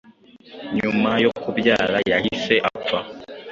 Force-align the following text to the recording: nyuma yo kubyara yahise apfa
nyuma 0.77 1.11
yo 1.23 1.31
kubyara 1.41 1.97
yahise 2.11 2.53
apfa 2.69 2.99